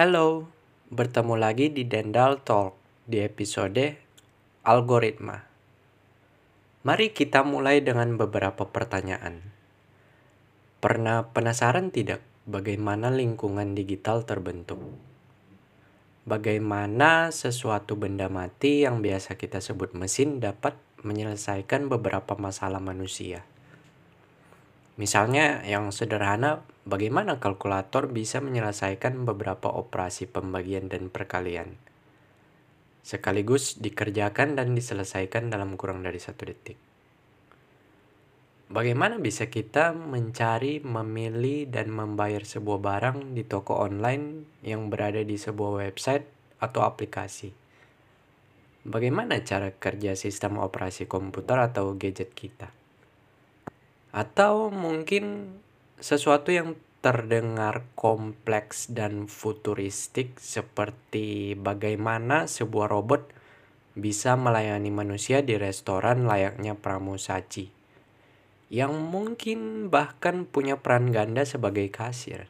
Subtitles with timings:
[0.00, 0.48] Halo,
[0.88, 2.72] bertemu lagi di Dendal Talk
[3.04, 4.00] di episode
[4.64, 5.44] Algoritma.
[6.88, 9.44] Mari kita mulai dengan beberapa pertanyaan.
[10.80, 14.80] Pernah penasaran tidak bagaimana lingkungan digital terbentuk?
[16.24, 23.44] Bagaimana sesuatu benda mati yang biasa kita sebut mesin dapat menyelesaikan beberapa masalah manusia?
[25.00, 31.80] Misalnya yang sederhana, bagaimana kalkulator bisa menyelesaikan beberapa operasi pembagian dan perkalian.
[33.00, 36.76] Sekaligus dikerjakan dan diselesaikan dalam kurang dari satu detik.
[38.68, 45.40] Bagaimana bisa kita mencari, memilih, dan membayar sebuah barang di toko online yang berada di
[45.40, 46.28] sebuah website
[46.60, 47.56] atau aplikasi?
[48.84, 52.79] Bagaimana cara kerja sistem operasi komputer atau gadget kita?
[54.10, 55.56] Atau mungkin
[56.02, 63.32] sesuatu yang terdengar kompleks dan futuristik seperti bagaimana sebuah robot
[63.96, 67.80] bisa melayani manusia di restoran layaknya pramusaji
[68.70, 72.46] yang mungkin bahkan punya peran ganda sebagai kasir.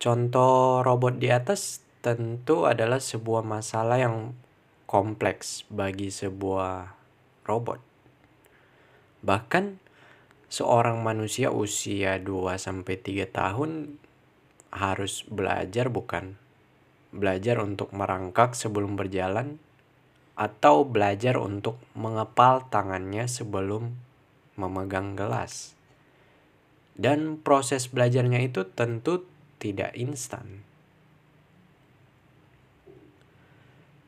[0.00, 4.32] Contoh robot di atas tentu adalah sebuah masalah yang
[4.88, 6.96] kompleks bagi sebuah
[7.44, 7.89] robot.
[9.20, 9.76] Bahkan
[10.48, 14.00] seorang manusia usia 2 sampai 3 tahun
[14.70, 16.38] harus belajar bukan
[17.10, 19.58] belajar untuk merangkak sebelum berjalan
[20.38, 23.98] atau belajar untuk mengepal tangannya sebelum
[24.56, 25.74] memegang gelas.
[26.96, 29.26] Dan proses belajarnya itu tentu
[29.60, 30.64] tidak instan.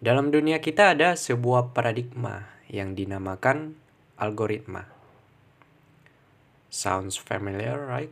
[0.03, 3.79] Dalam dunia kita ada sebuah paradigma yang dinamakan
[4.19, 5.02] algoritma.
[6.73, 8.09] Sounds familiar, right?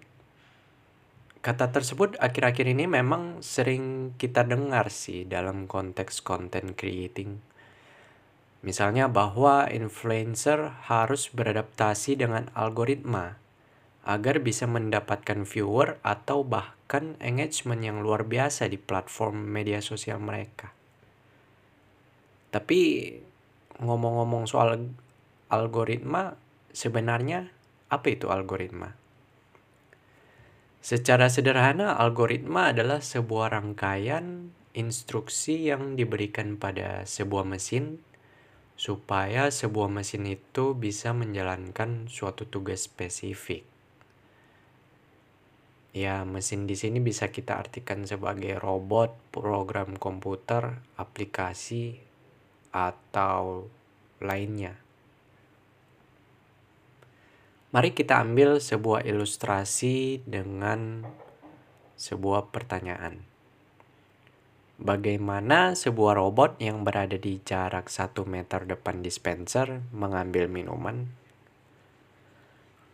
[1.41, 7.41] Kata tersebut akhir-akhir ini memang sering kita dengar sih dalam konteks content creating.
[8.61, 13.41] Misalnya bahwa influencer harus beradaptasi dengan algoritma
[14.05, 20.77] agar bisa mendapatkan viewer atau bahkan engagement yang luar biasa di platform media sosial mereka.
[22.53, 23.09] Tapi
[23.81, 24.93] ngomong-ngomong soal
[25.49, 26.37] algoritma,
[26.77, 27.49] sebenarnya
[27.91, 28.95] apa itu algoritma?
[30.81, 38.01] Secara sederhana, algoritma adalah sebuah rangkaian instruksi yang diberikan pada sebuah mesin
[38.81, 43.69] supaya sebuah mesin itu bisa menjalankan suatu tugas spesifik.
[45.93, 52.01] Ya, mesin di sini bisa kita artikan sebagai robot, program komputer, aplikasi,
[52.73, 53.67] atau
[54.23, 54.79] lainnya.
[57.71, 61.07] Mari kita ambil sebuah ilustrasi dengan
[61.95, 63.23] sebuah pertanyaan.
[64.75, 71.15] Bagaimana sebuah robot yang berada di jarak 1 meter depan dispenser mengambil minuman?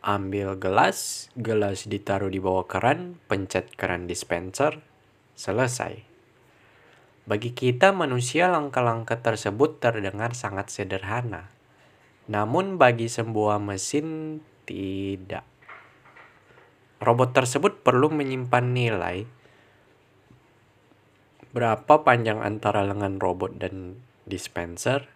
[0.05, 4.85] Ambil gelas, gelas ditaruh di bawah keran, pencet keran dispenser,
[5.41, 6.05] selesai.
[7.25, 11.49] Bagi kita manusia langkah-langkah tersebut terdengar sangat sederhana.
[12.29, 15.47] Namun bagi sebuah mesin tidak.
[16.99, 19.25] Robot tersebut perlu menyimpan nilai
[21.57, 23.97] berapa panjang antara lengan robot dan
[24.29, 25.09] dispenser,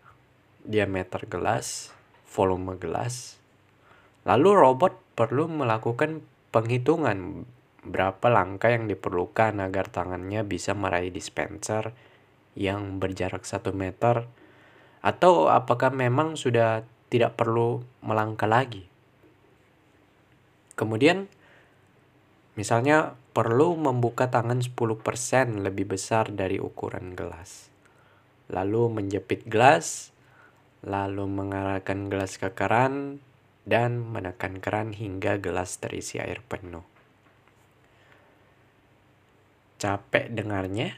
[0.64, 1.92] diameter gelas,
[2.24, 3.36] volume gelas.
[4.24, 7.44] Lalu robot perlu melakukan penghitungan
[7.84, 11.96] berapa langkah yang diperlukan agar tangannya bisa meraih dispenser
[12.52, 14.28] yang berjarak 1 meter
[15.00, 18.89] atau apakah memang sudah tidak perlu melangkah lagi.
[20.80, 21.28] Kemudian
[22.56, 27.68] misalnya perlu membuka tangan 10% lebih besar dari ukuran gelas.
[28.48, 30.08] Lalu menjepit gelas,
[30.80, 33.20] lalu mengarahkan gelas ke keran
[33.68, 36.82] dan menekan keran hingga gelas terisi air penuh.
[39.76, 40.96] Capek dengarnya?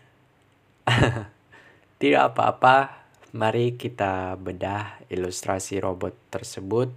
[1.98, 3.02] Tidak apa-apa,
[3.34, 6.90] mari kita bedah ilustrasi robot tersebut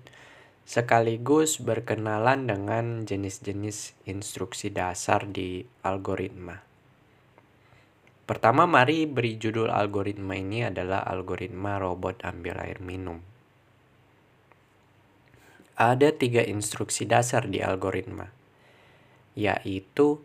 [0.66, 6.66] sekaligus berkenalan dengan jenis-jenis instruksi dasar di algoritma.
[8.26, 13.22] Pertama, mari beri judul algoritma ini adalah algoritma robot ambil air minum.
[15.78, 18.34] Ada tiga instruksi dasar di algoritma,
[19.38, 20.18] yaitu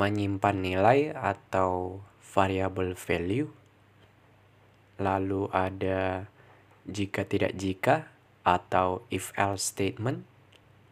[0.00, 3.52] menyimpan nilai atau variable value,
[4.96, 6.24] lalu ada
[6.88, 8.08] jika tidak jika,
[8.56, 10.24] atau if else statement,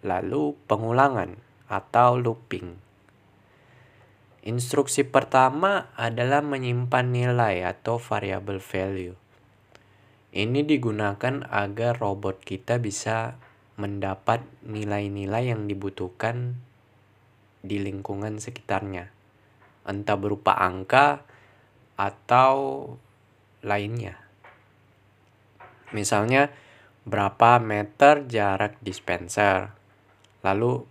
[0.05, 1.41] lalu pengulangan
[1.73, 2.77] atau looping.
[4.47, 9.19] Instruksi pertama adalah menyimpan nilai atau variable value.
[10.31, 13.41] Ini digunakan agar robot kita bisa
[13.75, 16.61] mendapat nilai-nilai yang dibutuhkan
[17.67, 19.11] di lingkungan sekitarnya,
[19.83, 21.27] entah berupa angka
[21.99, 22.87] atau
[23.67, 24.21] lainnya.
[25.91, 26.55] Misalnya,
[27.07, 29.71] berapa meter jarak dispenser,
[30.43, 30.83] lalu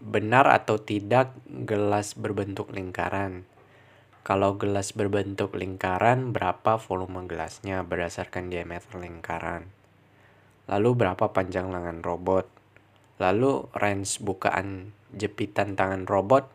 [0.00, 3.44] benar atau tidak gelas berbentuk lingkaran.
[4.24, 9.68] Kalau gelas berbentuk lingkaran, berapa volume gelasnya berdasarkan diameter lingkaran.
[10.70, 12.46] Lalu berapa panjang lengan robot.
[13.20, 16.48] Lalu range bukaan jepitan tangan robot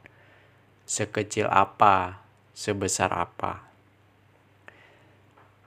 [0.87, 2.23] sekecil apa,
[2.55, 3.66] sebesar apa.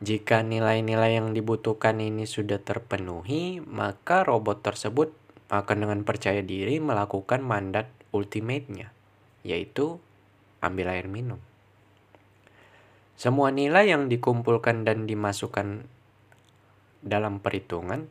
[0.00, 5.12] Jika nilai-nilai yang dibutuhkan ini sudah terpenuhi, maka robot tersebut
[5.52, 8.96] akan dengan percaya diri melakukan mandat ultimate-nya,
[9.44, 10.00] yaitu
[10.64, 11.36] ambil air minum.
[13.20, 15.84] Semua nilai yang dikumpulkan dan dimasukkan
[17.04, 18.08] dalam perhitungan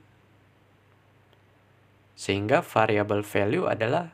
[2.13, 4.13] sehingga variable value adalah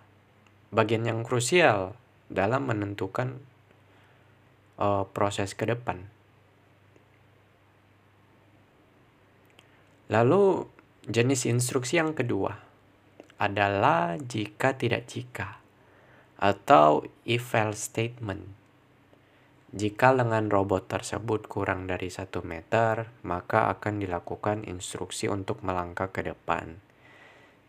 [0.71, 1.97] bagian yang krusial
[2.31, 3.43] dalam menentukan
[4.79, 6.14] uh, proses ke depan.
[10.05, 10.69] Lalu
[11.09, 12.53] jenis instruksi yang kedua
[13.41, 15.57] adalah jika tidak jika
[16.37, 18.45] atau if else statement.
[19.75, 26.23] Jika lengan robot tersebut kurang dari 1 meter, maka akan dilakukan instruksi untuk melangkah ke
[26.23, 26.79] depan.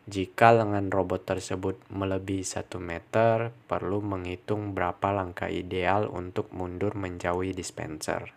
[0.07, 7.51] Jika lengan robot tersebut melebihi 1 meter, perlu menghitung berapa langkah ideal untuk mundur menjauhi
[7.51, 8.31] dispenser.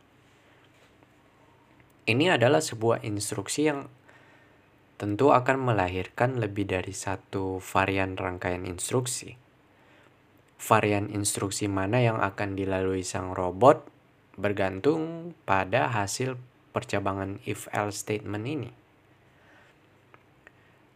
[2.10, 3.86] Ini adalah sebuah instruksi yang
[4.98, 9.38] tentu akan melahirkan lebih dari satu varian rangkaian instruksi.
[10.58, 13.86] Varian instruksi mana yang akan dilalui sang robot
[14.42, 16.34] bergantung pada hasil
[16.74, 18.72] percabangan if-else statement ini.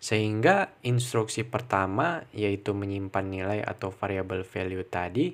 [0.01, 5.29] Sehingga instruksi pertama yaitu menyimpan nilai atau variable value tadi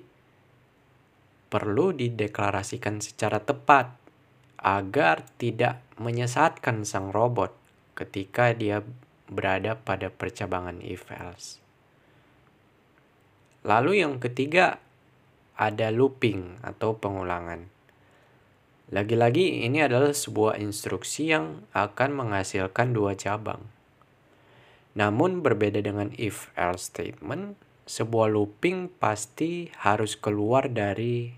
[1.47, 4.08] perlu dideklarasikan secara tepat
[4.59, 7.55] agar tidak menyesatkan sang robot
[7.95, 8.83] ketika dia
[9.31, 11.63] berada pada percabangan if else.
[13.63, 14.79] Lalu yang ketiga
[15.59, 17.67] ada looping atau pengulangan.
[18.89, 23.61] Lagi-lagi ini adalah sebuah instruksi yang akan menghasilkan dua cabang.
[24.97, 27.53] Namun berbeda dengan if else statement,
[27.85, 31.29] sebuah looping pasti harus keluar dari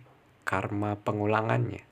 [0.47, 1.90] karma pengulangannya.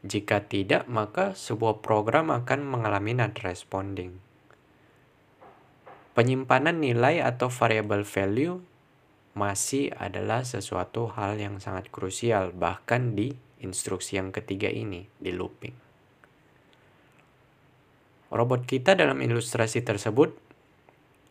[0.00, 4.16] Jika tidak, maka sebuah program akan mengalami not responding.
[6.16, 8.64] Penyimpanan nilai atau variable value
[9.36, 15.76] masih adalah sesuatu hal yang sangat krusial, bahkan di instruksi yang ketiga ini, di looping.
[18.32, 20.32] Robot kita dalam ilustrasi tersebut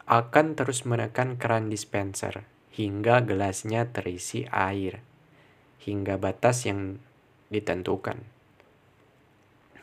[0.09, 5.03] akan terus menekan keran dispenser hingga gelasnya terisi air,
[5.83, 6.97] hingga batas yang
[7.51, 8.38] ditentukan.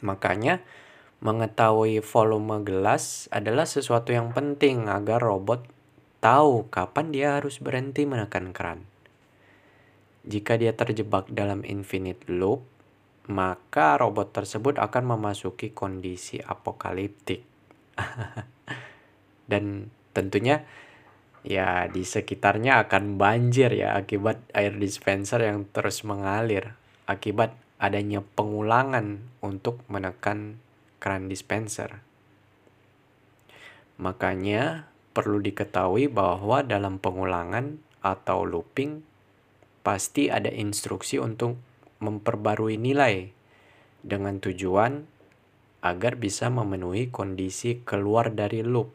[0.04, 0.60] Makanya,
[1.24, 5.64] mengetahui volume gelas adalah sesuatu yang penting agar robot
[6.20, 8.84] tahu kapan dia harus berhenti menekan keran.
[10.26, 12.66] Jika dia terjebak dalam infinite loop,
[13.30, 17.46] maka robot tersebut akan memasuki kondisi apokaliptik.
[19.50, 20.66] Dan tentunya
[21.46, 26.74] ya di sekitarnya akan banjir ya akibat air dispenser yang terus mengalir
[27.06, 30.60] akibat adanya pengulangan untuk menekan
[31.00, 32.00] keran dispenser.
[33.96, 39.00] Makanya perlu diketahui bahwa dalam pengulangan atau looping
[39.80, 41.56] pasti ada instruksi untuk
[42.04, 43.32] memperbarui nilai
[44.04, 45.08] dengan tujuan
[45.80, 48.92] agar bisa memenuhi kondisi keluar dari loop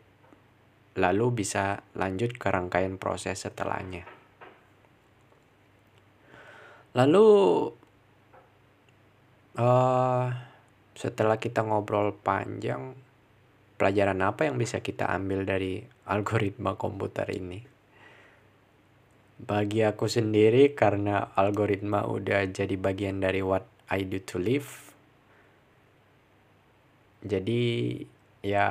[0.96, 4.04] lalu bisa lanjut ke rangkaian proses setelahnya.
[6.92, 7.28] Lalu
[9.62, 10.34] Uh,
[10.98, 12.98] setelah kita ngobrol panjang,
[13.77, 17.62] pelajaran apa yang bisa kita ambil dari algoritma komputer ini?
[19.38, 24.98] Bagi aku sendiri, karena algoritma udah jadi bagian dari what I do to live,
[27.22, 27.62] jadi
[28.41, 28.68] ya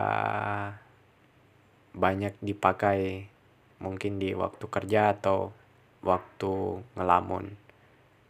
[1.94, 3.30] banyak dipakai
[3.78, 5.54] mungkin di waktu kerja atau
[6.02, 7.70] waktu ngelamun.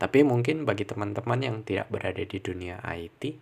[0.01, 3.37] Tapi mungkin bagi teman-teman yang tidak berada di dunia IT,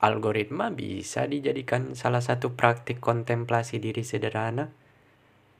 [0.00, 4.72] algoritma bisa dijadikan salah satu praktik kontemplasi diri sederhana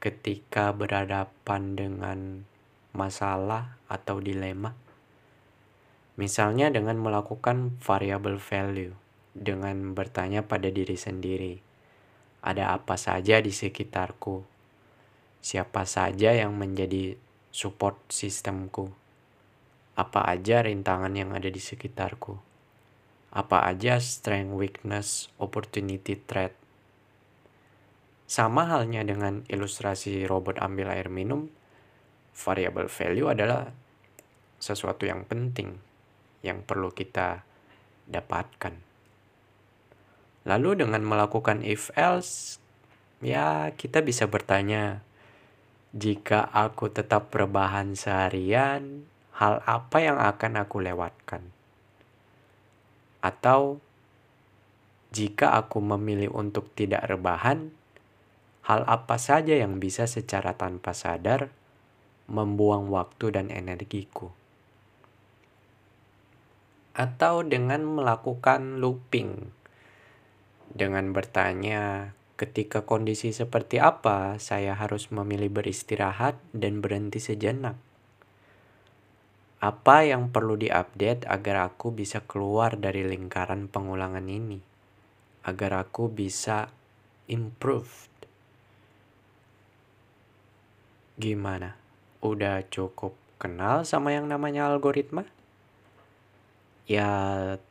[0.01, 2.19] ketika berhadapan dengan
[2.95, 4.73] masalah, atau dilema.
[6.15, 8.95] Misalnya dengan melakukan variable value,
[9.35, 11.59] dengan bertanya pada diri sendiri,
[12.39, 14.47] ada apa saja di sekitarku?
[15.43, 17.19] Siapa saja yang menjadi
[17.51, 19.04] support sistemku?
[19.95, 22.35] Apa aja rintangan yang ada di sekitarku?
[23.31, 26.51] Apa aja strength, weakness, opportunity, threat?
[28.27, 31.47] Sama halnya dengan ilustrasi robot ambil air minum,
[32.35, 33.71] variable value adalah
[34.59, 35.79] sesuatu yang penting
[36.43, 37.47] yang perlu kita
[38.11, 38.75] dapatkan.
[40.43, 42.59] Lalu dengan melakukan if else,
[43.23, 45.01] ya kita bisa bertanya,
[45.95, 51.43] jika aku tetap berbahan seharian, hal apa yang akan aku lewatkan?
[53.19, 53.83] Atau
[55.11, 57.71] jika aku memilih untuk tidak rebahan,
[58.63, 61.51] hal apa saja yang bisa secara tanpa sadar
[62.31, 64.33] membuang waktu dan energiku?
[66.95, 69.51] atau dengan melakukan looping.
[70.71, 77.75] Dengan bertanya, ketika kondisi seperti apa saya harus memilih beristirahat dan berhenti sejenak?
[79.65, 84.61] Apa yang perlu diupdate agar aku bisa keluar dari lingkaran pengulangan ini?
[85.41, 86.69] Agar aku bisa
[87.25, 88.13] improve.
[91.17, 91.73] Gimana?
[92.21, 95.25] Udah cukup kenal sama yang namanya algoritma?
[96.85, 97.09] Ya,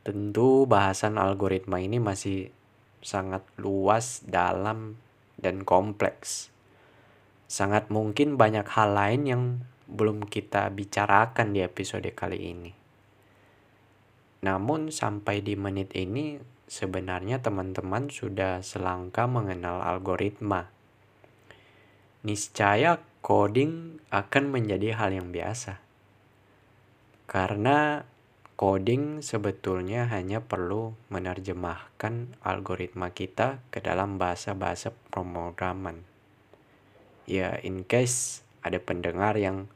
[0.03, 2.51] tentu bahasan algoritma ini masih
[2.99, 4.99] sangat luas, dalam,
[5.39, 6.51] dan kompleks.
[7.47, 9.43] Sangat mungkin banyak hal lain yang
[9.89, 12.71] belum kita bicarakan di episode kali ini.
[14.45, 16.37] Namun, sampai di menit ini,
[16.69, 20.69] sebenarnya teman-teman sudah selangkah mengenal algoritma.
[22.25, 25.81] Niscaya coding akan menjadi hal yang biasa.
[27.25, 28.05] Karena
[28.55, 36.07] Coding sebetulnya hanya perlu menerjemahkan algoritma kita ke dalam bahasa-bahasa pemrograman.
[37.27, 39.69] Ya, in case ada pendengar yang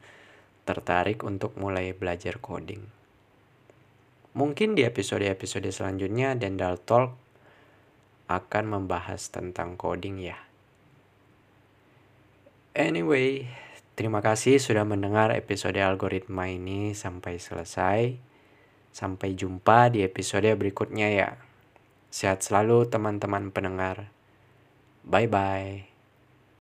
[0.66, 2.82] tertarik untuk mulai belajar coding.
[4.34, 7.14] Mungkin di episode-episode selanjutnya Dendal Talk
[8.30, 10.38] akan membahas tentang coding ya.
[12.78, 13.50] Anyway,
[13.98, 18.14] terima kasih sudah mendengar episode algoritma ini sampai selesai.
[18.94, 21.30] Sampai jumpa di episode berikutnya ya.
[22.14, 24.14] Sehat selalu teman-teman pendengar.
[25.02, 25.89] Bye bye.